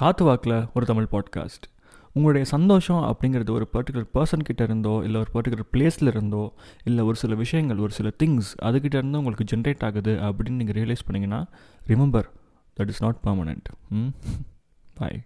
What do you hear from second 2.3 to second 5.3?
சந்தோஷம் அப்படிங்கிறது ஒரு பர்டிகுலர் பர்சன் கிட்ட இருந்தோ இல்லை ஒரு